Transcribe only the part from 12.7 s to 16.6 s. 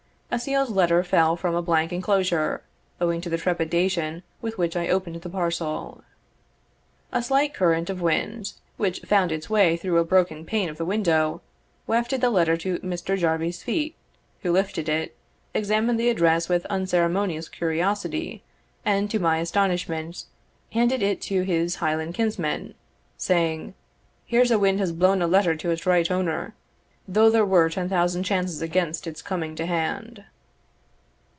Mr. Jarvie's feet, who lifted it, examined the address